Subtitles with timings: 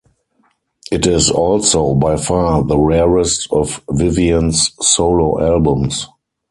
[0.91, 6.07] It is also by far the rarest of Vivian's solo albums.